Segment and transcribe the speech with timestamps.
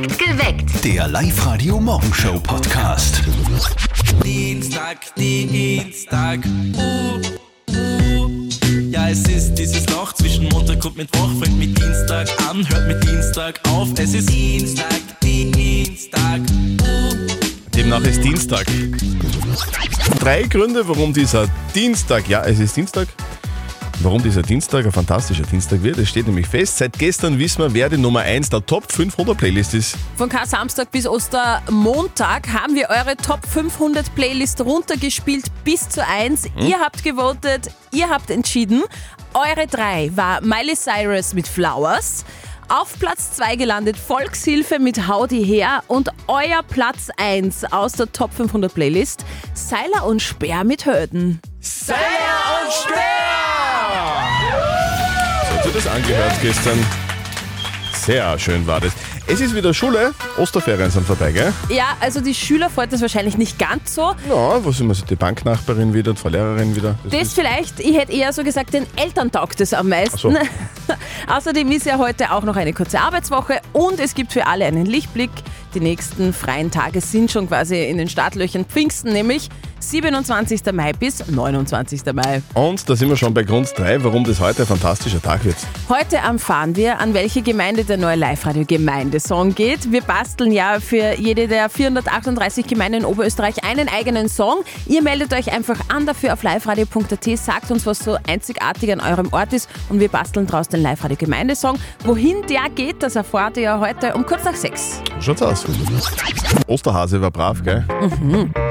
[0.00, 0.82] Geweckt.
[0.82, 3.20] Der Live-Radio-Morgenshow-Podcast.
[4.24, 7.20] Dienstag, Dienstag, uh,
[7.70, 8.48] uh.
[8.90, 11.28] Ja, es ist dieses Loch zwischen Montag und Mittwoch.
[11.42, 13.90] Fängt mit Dienstag an, hört mit Dienstag auf.
[13.98, 17.14] Es ist Dienstag, Dienstag, uh.
[17.74, 18.64] Demnach ist Dienstag.
[20.18, 23.08] Drei Gründe, warum dieser Dienstag, ja, es ist Dienstag,
[24.02, 25.98] warum dieser Dienstag ein fantastischer Dienstag wird.
[25.98, 29.36] Es steht nämlich fest, seit gestern wissen wir, wer die Nummer 1 der Top 500
[29.36, 29.96] Playlist ist.
[30.16, 36.46] Von Kar-Samstag bis Ostermontag haben wir eure Top 500 Playlist runtergespielt bis zu 1.
[36.60, 38.82] Ihr habt gewotet, ihr habt entschieden.
[39.34, 42.24] Eure 3 war Miley Cyrus mit Flowers.
[42.68, 48.32] Auf Platz 2 gelandet Volkshilfe mit Howdy her und euer Platz 1 aus der Top
[48.32, 49.24] 500 Playlist
[49.54, 51.40] Seiler und Speer mit Höden.
[51.60, 51.94] So
[55.72, 56.78] sich das angehört gestern.
[57.94, 58.92] Sehr schön war das.
[59.26, 61.52] Es ist wieder Schule, Osterferien sind vorbei, gell?
[61.68, 64.14] Ja, also die Schüler freut das wahrscheinlich nicht ganz so.
[64.28, 66.98] Ja, was immer so die Banknachbarin wieder, die Frau Lehrerin wieder.
[67.04, 70.36] Das ist- vielleicht, ich hätte eher so gesagt, den Eltern taugt es am meisten.
[71.28, 74.86] Außerdem ist ja heute auch noch eine kurze Arbeitswoche und es gibt für alle einen
[74.86, 75.30] Lichtblick.
[75.74, 79.48] Die nächsten freien Tage sind schon quasi in den Startlöchern Pfingsten, nämlich
[79.80, 80.72] 27.
[80.72, 82.02] Mai bis 29.
[82.12, 82.42] Mai.
[82.54, 85.56] Und da sind wir schon bei Grund 3, warum das heute ein fantastischer Tag wird.
[85.88, 89.90] Heute erfahren wir, an welche Gemeinde der neue Live-Radio-Gemeindesong geht.
[89.90, 94.58] Wir basteln ja für jede der 438 Gemeinden in Oberösterreich einen eigenen Song.
[94.86, 99.32] Ihr meldet euch einfach an dafür auf liveradio.at, sagt uns, was so einzigartig an eurem
[99.32, 101.78] Ort ist und wir basteln daraus den Live-Radio-Gemeindesong.
[102.04, 105.00] Wohin der geht, das erfahrt ihr ja heute um kurz nach sechs.
[105.20, 105.64] Schaut's aus.
[106.66, 107.84] Osterhase war brav, gell?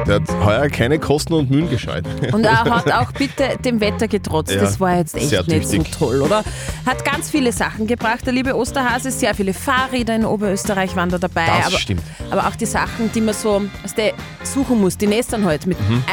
[0.07, 2.05] Der hat heuer keine Kosten und Mühen gescheut.
[2.31, 4.51] Und er hat auch bitte dem Wetter getrotzt.
[4.53, 6.43] Ja, das war jetzt echt nicht so toll, oder?
[6.85, 9.11] Hat ganz viele Sachen gebracht, der liebe Osterhase.
[9.11, 11.45] Sehr viele Fahrräder in Oberösterreich waren da dabei.
[11.47, 12.01] Das aber, stimmt.
[12.29, 15.79] aber auch die Sachen, die man so aus der suchen muss, die Nestern halt mit
[15.89, 16.03] Mhm.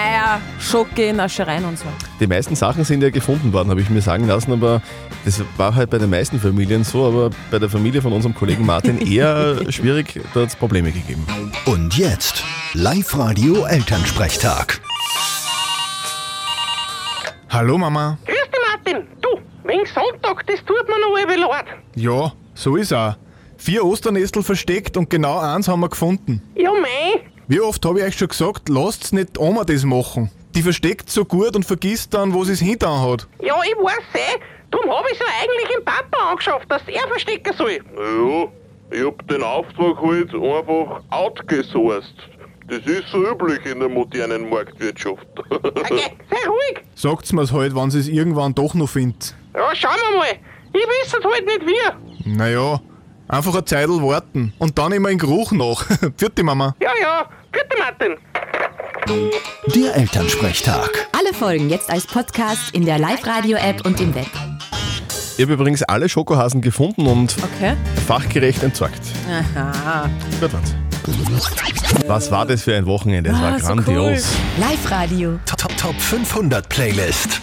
[0.59, 1.85] Schoki, Naschereien und so.
[2.21, 4.83] Die meisten Sachen sind ja gefunden worden, habe ich mir sagen lassen, aber
[5.25, 8.67] das war halt bei den meisten Familien so, aber bei der Familie von unserem Kollegen
[8.67, 11.25] Martin eher schwierig, da hat es Probleme gegeben.
[11.65, 12.43] Und jetzt
[12.75, 14.81] Live-Radio-Elternsprechtag.
[17.49, 18.19] Hallo Mama.
[18.27, 19.07] Grüß dich, Martin.
[19.21, 19.29] Du,
[19.65, 21.67] wegen Sonntag, das tut mir noch halb leid.
[21.95, 23.15] Ja, so ist auch.
[23.57, 26.43] Vier Osternestel versteckt und genau eins haben wir gefunden.
[26.55, 27.23] Ja, mei.
[27.49, 30.31] Wie oft habe ich euch schon gesagt, lasst's nicht Oma das machen.
[30.57, 33.29] Die versteckt so gut und vergisst dann, wo sie es hintan hat.
[33.41, 34.41] Ja, ich weiß eh.
[34.71, 37.73] Darum habe ich ja eigentlich im Papa angeschafft, dass er verstecken soll.
[37.73, 38.49] Ja,
[38.99, 42.15] ich hab den Auftrag halt einfach outgesourced.
[42.69, 45.27] Das ist so üblich in der modernen Marktwirtschaft.
[45.51, 46.85] Okay, sei ruhig.
[46.97, 49.37] Sagt's mir's halt, wenn sie es irgendwann doch noch findet.
[49.55, 50.33] Ja, schauen wir mal.
[50.73, 52.29] Ich weiß es halt nicht wie.
[52.37, 52.81] Naja,
[53.29, 55.85] einfach eine Zeitl warten und dann immer den Geruch nach.
[56.17, 56.75] Vierte Mama.
[56.81, 57.27] Ja, ja.
[57.53, 58.17] Bitte, Martin.
[59.75, 61.09] Der Elternsprechtag.
[61.17, 64.27] Alle Folgen jetzt als Podcast in der Live-Radio-App und im Web.
[65.39, 67.75] Ich habe übrigens alle Schokohasen gefunden und Okay.
[68.07, 69.01] fachgerecht entsorgt.
[69.55, 70.09] Aha.
[70.41, 70.75] Gut war's.
[72.09, 73.31] Was war das für ein Wochenende?
[73.31, 74.29] Es war Ah, so grandios.
[74.59, 75.39] Live-Radio.
[75.47, 77.41] Top, Top, Top 500 Playlist.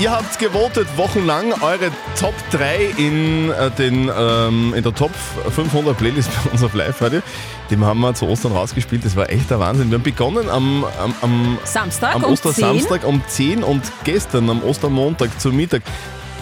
[0.00, 5.10] Ihr habt gewotet wochenlang eure Top 3 in, äh, den, ähm, in der Top
[5.50, 7.20] 500 Playlist bei uns auf Live-Radio.
[7.68, 9.04] Die haben wir zu Ostern rausgespielt.
[9.04, 9.90] Das war echt der Wahnsinn.
[9.90, 14.62] Wir haben begonnen am, am, am, Samstag am um Ostersamstag um 10 und gestern am
[14.62, 15.82] Ostermontag zu Mittag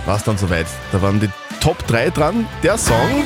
[0.05, 0.67] war es dann soweit.
[0.93, 1.31] Da waren die
[1.61, 2.47] Top 3 dran.
[2.63, 3.25] Der Song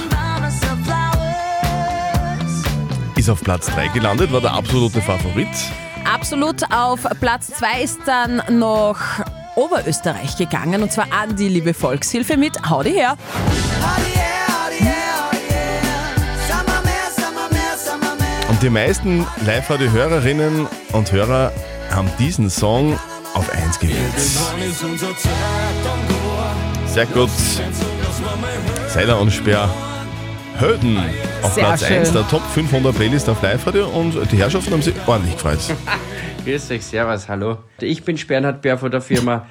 [3.16, 5.48] ist auf Platz 3 gelandet, war der absolute Favorit.
[5.52, 6.06] 10.
[6.06, 8.98] Absolut auf Platz 2 ist dann noch
[9.54, 13.16] Oberösterreich gegangen und zwar an die liebe Volkshilfe mit Howdy her.
[18.48, 21.52] Und die meisten Live-Radio-Hörerinnen und Hörer
[21.90, 22.98] haben diesen Song
[23.34, 23.98] auf 1 gewählt.
[26.86, 27.30] Sehr gut.
[28.88, 29.68] Seiler und Speer.
[30.58, 30.98] Höden
[31.42, 31.98] auf Sehr Platz schön.
[31.98, 35.60] 1 der Top 500 Playlist auf Live-Radio und die Herrschaften haben sich ordentlich gefreut.
[36.44, 37.58] Grüß euch, servus, hallo.
[37.82, 39.46] Ich bin Bernhard Bär von der Firma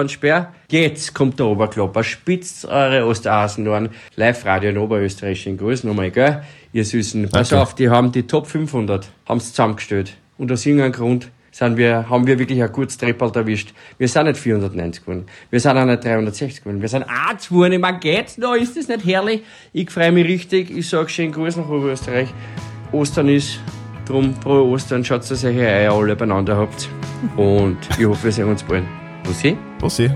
[0.00, 0.52] und Speer.
[0.70, 3.90] Jetzt kommt der Oberklopper, spitzt eure Ostasenohren.
[4.16, 6.42] Live-Radio in Oberösterreich in Grüß nochmal, gell?
[6.72, 7.28] Ihr Süßen.
[7.28, 7.62] Pass Danke.
[7.62, 10.16] auf, die haben die Top 500, haben's zusammengestellt.
[10.38, 13.74] Und aus irgendeinem Grund sind wir, haben wir wirklich ein gutes Treppalt erwischt.
[13.98, 15.26] Wir sind nicht 490 geworden.
[15.50, 16.80] Wir sind auch nicht 360 geworden.
[16.80, 17.72] Wir sind eins geworden.
[17.72, 18.54] Ich meine, geht's noch?
[18.54, 19.42] Ist das nicht herrlich?
[19.74, 20.70] Ich freue mich richtig.
[20.70, 22.28] Ich sag schön Gruß nach Oberösterreich.
[22.92, 23.60] Ostern ist,
[24.10, 25.04] drum frohe Ostern.
[25.04, 26.88] Schaut, dass ihr eure Eier alle beieinander habt.
[27.36, 28.84] Und ich hoffe, wir sehen uns bald.
[29.24, 29.56] Bussi?
[29.78, 30.10] Bussi.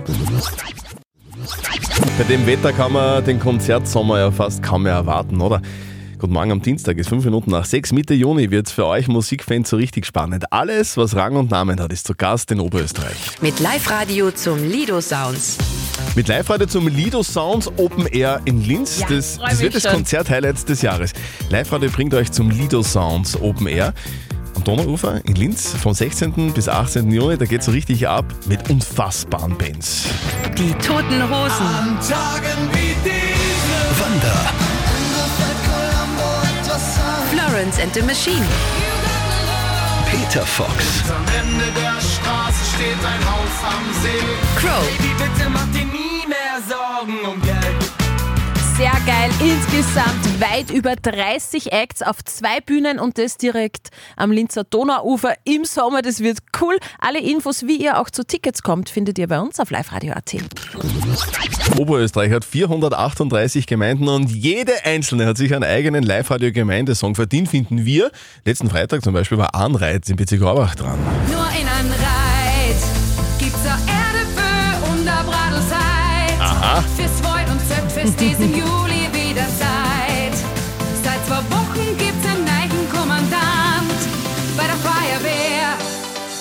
[2.18, 5.62] Bei dem Wetter kann man den Konzertsommer ja fast kaum mehr erwarten, oder?
[6.18, 7.92] Guten Morgen am Dienstag, ist fünf Minuten nach sechs.
[7.92, 10.52] Mitte Juni wird für euch Musikfans so richtig spannend.
[10.52, 13.42] Alles, was Rang und Namen hat, ist zu Gast in Oberösterreich.
[13.42, 15.58] Mit Live-Radio zum Lido Sounds.
[16.14, 19.00] Mit Live-Radio zum Lido Sounds Open Air in Linz.
[19.00, 19.84] Ja, das das wird das.
[19.84, 21.12] Konzert-Highlight des Jahres.
[21.50, 23.92] Live-Radio bringt euch zum Lido Sounds Open Air.
[24.54, 26.52] Am Donauufer in Linz vom 16.
[26.52, 27.10] bis 18.
[27.10, 30.04] Juni, da geht so richtig ab mit unfassbaren Bands.
[30.56, 31.98] Die Toten Hosen.
[33.98, 34.52] Wanda,
[37.30, 38.44] Florence and the Machine.
[40.10, 42.43] Peter Fox, Am Ende der Straße
[42.74, 44.24] steht ein Haus am See.
[44.56, 44.84] Crow.
[44.98, 47.94] Baby, bitte mach dir nie mehr Sorgen um Geld.
[48.76, 49.30] Sehr geil.
[49.38, 55.64] Insgesamt weit über 30 Acts auf zwei Bühnen und das direkt am Linzer Donauufer im
[55.64, 56.02] Sommer.
[56.02, 56.76] Das wird cool.
[56.98, 60.34] Alle Infos, wie ihr auch zu Tickets kommt, findet ihr bei uns auf liveradio.at.
[61.78, 68.10] Oberösterreich hat 438 Gemeinden und jede einzelne hat sich einen eigenen Live-Radio-Gemeindesong verdient, finden wir.
[68.44, 70.98] Letzten Freitag zum Beispiel war Anreiz im Bezirk Orbach dran.
[71.30, 71.68] Nur in
[78.20, 80.34] ist im Juli wieder Zeit.
[81.02, 84.00] Seit zwei Wochen gibt's einen neuen Kommandant
[84.56, 85.74] bei der Feuerwehr.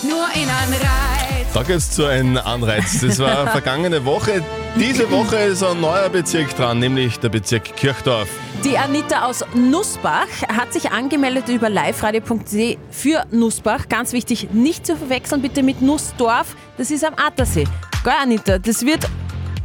[0.04, 1.48] Nur in ein Reit.
[1.54, 3.00] Da geht's zu einem Anreiz.
[3.02, 4.44] Das war vergangene Woche.
[4.76, 8.30] Diese Woche ist ein neuer Bezirk dran, nämlich der Bezirk Kirchdorf.
[8.64, 13.90] Die Anita aus Nussbach hat sich angemeldet über liveradio.de für Nussbach.
[13.90, 16.56] Ganz wichtig, nicht zu verwechseln bitte mit Nussdorf.
[16.78, 17.66] Das ist am Attersee.
[18.04, 19.10] Geil, Anita, das wird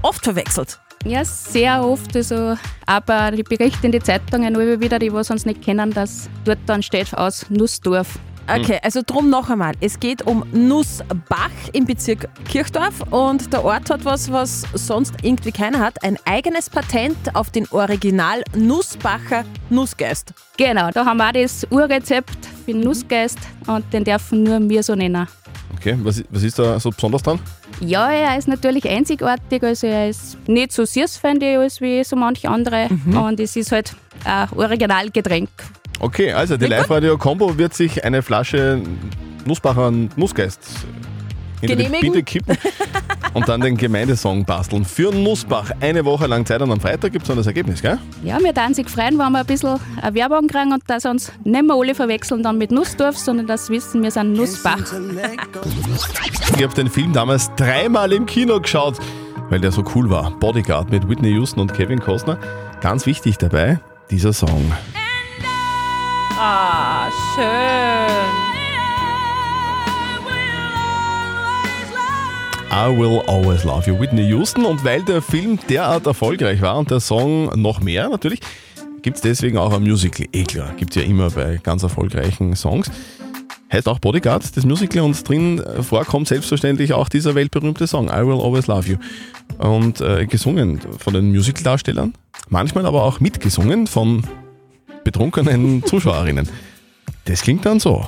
[0.03, 0.79] oft verwechselt.
[1.05, 2.15] Ja, sehr oft.
[2.17, 2.57] Also,
[2.87, 6.59] aber die Berichte in die Zeitungen immer wieder, die was uns nicht kennen, dass dort
[6.67, 8.19] dann steht aus Nussdorf.
[8.51, 9.75] Okay, also drum noch einmal.
[9.81, 15.53] Es geht um Nussbach im Bezirk Kirchdorf und der Ort hat was, was sonst irgendwie
[15.53, 16.03] keiner hat.
[16.03, 20.33] Ein eigenes Patent auf den Original Nussbacher Nussgeist.
[20.57, 24.83] Genau, da haben wir auch das Urrezept für den Nussgeist und den dürfen nur wir
[24.83, 25.29] so nennen.
[25.79, 27.39] Okay, was, was ist da so besonders dran?
[27.81, 32.03] Ja, er ist natürlich einzigartig, also er ist nicht so süß, finde ich, als wie
[32.03, 32.89] so manche andere.
[33.07, 33.95] Und es ist halt
[34.25, 35.49] ein Originalgetränk.
[36.01, 38.83] Okay, also die Live-Radio-Combo wird sich eine Flasche
[39.45, 40.61] Nussbacher Nussgeist
[41.61, 42.13] hinter die Genehmigen?
[42.13, 42.57] Bitte kippen
[43.35, 44.85] und dann den Gemeindesong basteln.
[44.85, 47.99] Für Nussbach eine Woche lang Zeit und am Freitag gibt es dann das Ergebnis, gell?
[48.23, 51.33] Ja, wir würden sich freuen, wenn wir ein bisschen eine Werbung kriegen und dass uns
[51.45, 54.79] nicht mehr alle verwechseln dann mit Nussdorf, sondern dass sie wissen, wir sind Nussbach.
[56.57, 58.97] Ich habe den Film damals dreimal im Kino geschaut,
[59.51, 60.31] weil der so cool war.
[60.33, 62.39] Bodyguard mit Whitney Houston und Kevin Costner.
[62.81, 64.73] Ganz wichtig dabei, dieser Song.
[66.41, 68.48] Ah, schön.
[72.71, 74.65] I Will Always Love You, Whitney Houston.
[74.65, 78.41] Und weil der Film derart erfolgreich war und der Song noch mehr natürlich,
[79.01, 80.27] gibt es deswegen auch ein Musical.
[80.33, 82.91] Eh klar, gibt es ja immer bei ganz erfolgreichen Songs.
[83.73, 88.41] Heißt auch Bodyguard, das Musical, und drin vorkommt selbstverständlich auch dieser weltberühmte Song, I Will
[88.41, 88.97] Always Love You.
[89.59, 92.15] Und äh, gesungen von den Musicaldarstellern,
[92.49, 94.25] manchmal aber auch mitgesungen von
[95.05, 96.49] betrunkenen Zuschauerinnen.
[97.25, 98.07] Das klingt dann so.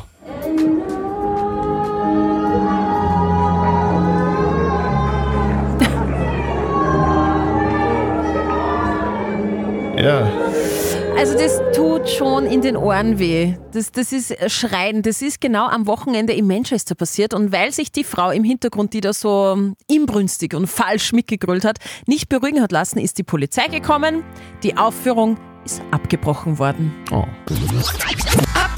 [12.20, 13.54] Schon in den Ohren weh.
[13.72, 15.00] Das, das ist Schreien.
[15.00, 17.32] Das ist genau am Wochenende in Manchester passiert.
[17.32, 19.56] Und weil sich die Frau im Hintergrund, die da so
[19.88, 24.22] inbrünstig und falsch mitgegrölt hat, nicht beruhigen hat lassen, ist die Polizei gekommen.
[24.62, 26.92] Die Aufführung ist abgebrochen worden.
[27.10, 27.24] oh.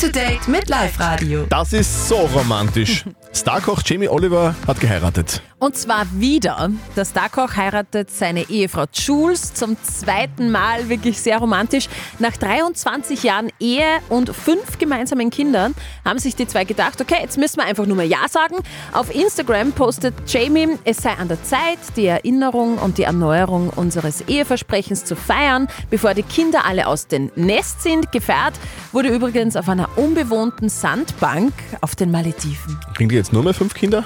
[0.02, 1.47] To date mit Live-Radio.
[1.49, 3.04] Das ist so romantisch.
[3.32, 5.40] Starkoch Jamie Oliver hat geheiratet.
[5.59, 6.71] Und zwar wieder.
[6.97, 11.88] Der Starkoch heiratet seine Ehefrau Jules zum zweiten Mal, wirklich sehr romantisch.
[12.18, 15.73] Nach 23 Jahren Ehe und fünf gemeinsamen Kindern
[16.04, 18.56] haben sich die zwei gedacht, okay, jetzt müssen wir einfach nur mal Ja sagen.
[18.92, 24.23] Auf Instagram postet Jamie, es sei an der Zeit, die Erinnerung und die Erneuerung unseres
[24.23, 28.11] Eheversprechens zu feiern, bevor die Kinder alle aus dem Nest sind.
[28.11, 28.54] Gefeiert
[28.93, 32.79] wurde übrigens auf einer unbewohnten Sandbank auf den Malediven.
[32.95, 34.05] Kriegen die jetzt nur mehr fünf Kinder?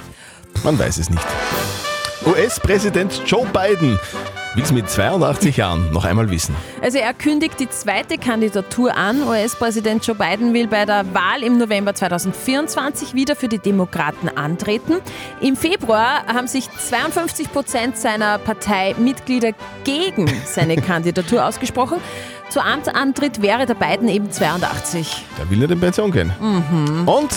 [0.64, 1.26] Man weiß es nicht.
[2.26, 3.98] US-Präsident Joe Biden
[4.56, 6.56] will es mit 82 Jahren noch einmal wissen.
[6.82, 9.22] Also er kündigt die zweite Kandidatur an.
[9.22, 14.96] US-Präsident Joe Biden will bei der Wahl im November 2024 wieder für die Demokraten antreten.
[15.40, 19.52] Im Februar haben sich 52 Prozent seiner Parteimitglieder
[19.84, 21.98] gegen seine Kandidatur ausgesprochen.
[22.48, 25.24] Zu Amtsantritt wäre der Biden eben 82.
[25.38, 26.32] Der will nicht in Pension gehen.
[27.06, 27.30] Und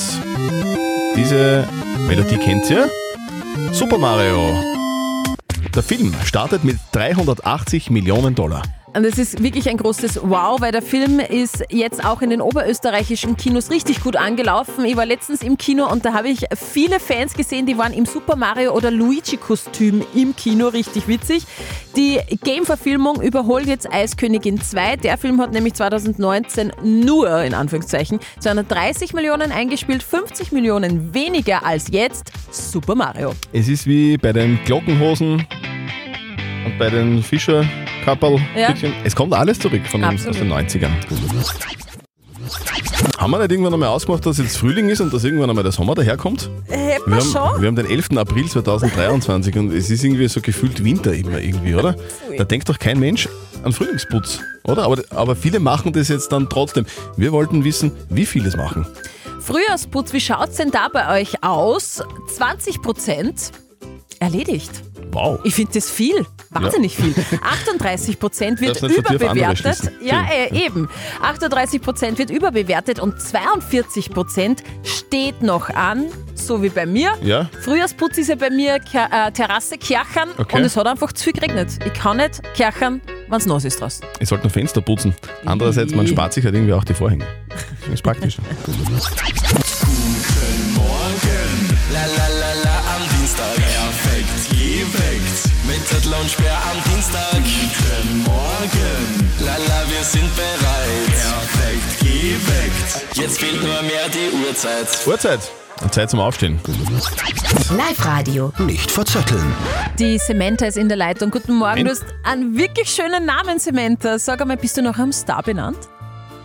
[1.15, 1.67] diese
[2.07, 2.89] Melodie kennt ihr?
[3.71, 4.63] Super Mario.
[5.75, 8.61] Der Film startet mit 380 Millionen Dollar.
[8.95, 12.41] Und es ist wirklich ein großes Wow, weil der Film ist jetzt auch in den
[12.41, 14.83] oberösterreichischen Kinos richtig gut angelaufen.
[14.83, 18.07] Ich war letztens im Kino und da habe ich viele Fans gesehen, die waren im
[18.07, 21.43] Super Mario oder Luigi-Kostüm im Kino, richtig witzig.
[21.95, 24.95] Die Game-Verfilmung überholt jetzt Eiskönigin 2.
[24.97, 31.89] Der Film hat nämlich 2019 nur, in Anführungszeichen, 230 Millionen eingespielt, 50 Millionen weniger als
[31.91, 33.33] jetzt Super Mario.
[33.53, 35.45] Es ist wie bei den Glockenhosen
[36.65, 37.65] und bei den fischer
[38.55, 38.73] Ja.
[39.03, 40.91] Es kommt alles zurück von den, aus den 90ern.
[43.17, 45.73] Haben wir nicht irgendwann einmal ausgemacht, dass jetzt Frühling ist und dass irgendwann einmal der
[45.73, 46.49] Sommer daherkommt?
[46.67, 47.61] Hätten Wir schon?
[47.61, 48.17] wir haben den 11.
[48.17, 51.95] April 2023 und es ist irgendwie so gefühlt Winter immer irgendwie, oder?
[52.37, 53.27] Da denkt doch kein Mensch
[53.63, 54.83] an Frühlingsputz, oder?
[54.83, 56.85] Aber, aber viele machen das jetzt dann trotzdem.
[57.17, 58.87] Wir wollten wissen, wie viele es machen.
[59.41, 62.03] Frühjahrsputz, wie schaut's denn da bei euch aus?
[62.35, 63.51] 20 Prozent
[64.19, 64.71] erledigt.
[65.11, 65.39] Wow.
[65.43, 66.25] Ich finde das viel.
[66.51, 67.13] Wahnsinnig viel.
[67.41, 69.91] 38 Prozent wird überbewertet.
[70.01, 70.87] Ja, äh, eben.
[71.21, 77.13] 38 Prozent wird überbewertet und 42 Prozent steht noch an, so wie bei mir.
[77.23, 77.49] Ja.
[77.61, 80.57] Frühjahrsputz ist ja bei mir äh, Terrasse, Kirchern Okay.
[80.57, 81.69] und es hat einfach zu viel geregnet.
[81.85, 84.05] Ich kann nicht Kirchern, wenn es nass ist draußen.
[84.19, 85.15] Ich sollte noch Fenster putzen.
[85.45, 87.25] Andererseits, man spart sich halt irgendwie auch die Vorhänge.
[87.85, 88.37] Das ist praktisch.
[100.19, 101.15] sind bereit.
[101.15, 103.17] Perfekt geweckt.
[103.17, 104.87] Jetzt fehlt nur mehr die Uhrzeit.
[105.07, 105.39] Uhrzeit.
[105.81, 106.59] Und Zeit zum Aufstehen.
[107.75, 108.51] Live-Radio.
[108.57, 109.55] Nicht verzetteln.
[109.97, 111.31] Die Samantha ist in der Leitung.
[111.31, 111.87] Guten Morgen, Moment.
[111.87, 114.19] du hast einen wirklich schönen Namen, Samantha.
[114.19, 115.77] Sag einmal, bist du noch am Star benannt?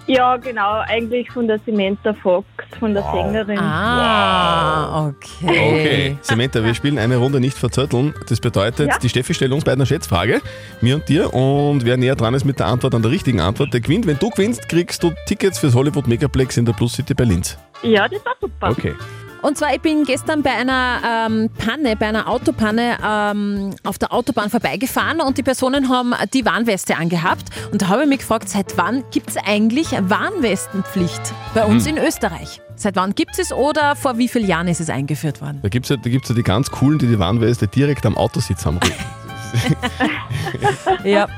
[0.06, 2.46] Ja, genau, eigentlich von der Samantha Fox,
[2.78, 3.58] von der Sängerin.
[3.58, 5.46] Ah, okay.
[5.48, 8.12] Okay, Samantha, wir spielen eine Runde nicht verzötteln.
[8.28, 8.98] Das bedeutet, Ja.
[8.98, 10.42] die Steffi stellt uns beiden eine Schätzfrage,
[10.82, 13.72] mir und dir, und wer näher dran ist mit der Antwort an der richtigen Antwort,
[13.72, 14.06] der gewinnt.
[14.06, 17.56] Wenn du gewinnst, kriegst du Tickets fürs Hollywood Megaplex in der Plus City bei Linz.
[17.82, 18.70] Ja, das war super.
[18.70, 18.94] Okay.
[19.44, 24.10] Und zwar, ich bin gestern bei einer ähm, Panne, bei einer Autopanne ähm, auf der
[24.10, 27.50] Autobahn vorbeigefahren und die Personen haben die Warnweste angehabt.
[27.70, 31.20] Und da habe ich mich gefragt, seit wann gibt es eigentlich Warnwestenpflicht
[31.52, 31.98] bei uns Hm.
[31.98, 32.62] in Österreich?
[32.76, 35.58] Seit wann gibt es oder vor wie vielen Jahren ist es eingeführt worden?
[35.62, 38.16] Da gibt es ja, da gibt's ja die ganz coolen, die die Warnweste direkt am
[38.16, 38.80] Autositz haben.
[41.04, 41.28] Ja.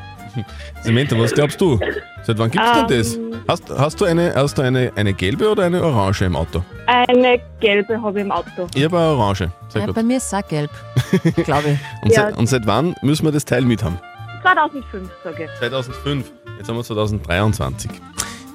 [0.82, 1.78] Samantha, was glaubst du?
[2.24, 3.14] Seit wann gibt es denn das?
[3.16, 3.22] Ähm.
[3.48, 6.64] Hast, hast du, eine, hast du eine, eine gelbe oder eine orange im Auto?
[6.86, 8.66] Eine gelbe habe ich im Auto.
[8.74, 9.48] Ich habe eine orange.
[9.68, 9.94] Sehr ja gut.
[9.94, 10.70] bei mir ist es auch gelb,
[11.44, 11.78] glaube ich.
[12.02, 12.22] Und, Ja.
[12.22, 13.98] seit, und seit wann müssen wir das Teil mit haben?
[14.42, 15.58] 2005, sage ich.
[15.58, 16.30] 2005.
[16.58, 17.90] Jetzt haben wir 2023.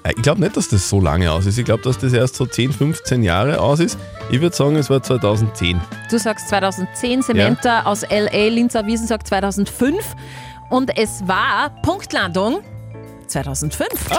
[0.04, 1.58] Äh, Ich glaube nicht, dass das so lange aus ist.
[1.58, 3.98] Ich glaube, dass das erst so 10, 15 Jahre aus ist.
[4.30, 5.80] Ich würde sagen, es war 2010.
[6.10, 10.16] Du sagst 2010, Samantha aus L.A., Linzer Wiesen sagt 2005
[10.72, 12.64] und es war Punktlandung
[13.28, 13.88] 2005.
[14.12, 14.18] Ah!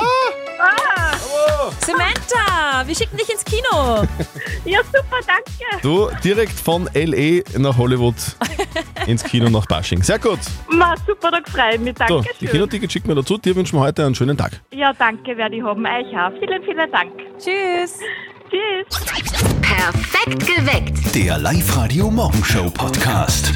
[1.85, 4.07] Samantha, wir schicken dich ins Kino.
[4.65, 5.83] Ja, super, danke.
[5.83, 7.43] Du direkt von L.A.
[7.59, 8.15] nach Hollywood
[9.09, 10.01] ins Kino nach Bashing.
[10.05, 10.39] Sehr gut.
[10.69, 11.95] Ma, super, da freue ich mich.
[11.99, 13.39] So, Danke die Kinotickets schicken wir dazu.
[13.39, 14.61] Dir wünschen wir heute einen schönen Tag.
[14.73, 15.85] Ja, danke, werde ich haben.
[15.85, 16.31] Euch auch.
[16.39, 17.13] Vielen, vielen Dank.
[17.39, 17.99] Tschüss.
[18.51, 19.05] Tschüss.
[19.63, 21.13] Perfekt geweckt.
[21.15, 23.53] Der Live-Radio Morgenshow Podcast.